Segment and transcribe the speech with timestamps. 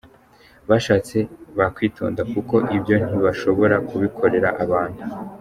[0.69, 1.17] "Bashatse
[1.57, 5.01] bakwitonda, kuko ibyo ntibashobora kubikorera abantu.